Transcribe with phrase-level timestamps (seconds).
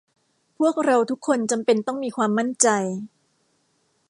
[0.57, 2.67] พวกเราทุกคนจำเป็นต้องมีความมั่นใจ